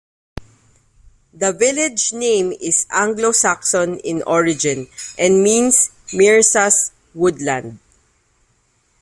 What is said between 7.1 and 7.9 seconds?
woodland'.